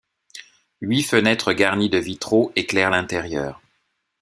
[0.81, 3.61] Huit fenêtres garnies de vitraux éclairent l'intérieur.